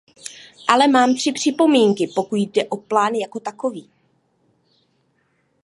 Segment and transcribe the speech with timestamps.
[0.67, 3.89] Ale mám tři připomínky, pokud jde o plán jako takový.